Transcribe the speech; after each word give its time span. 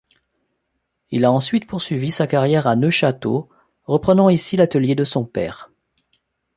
Il 1.11 1.25
a 1.25 1.31
ensuite 1.31 1.67
poursuivi 1.67 2.09
sa 2.09 2.25
carrière 2.25 2.65
à 2.65 2.75
Neufchâteau, 2.75 3.49
reprenant 3.85 4.29
ici 4.29 4.57
l'atelier 4.57 4.95
de 4.95 5.03
son 5.03 5.25
père. 5.25 5.69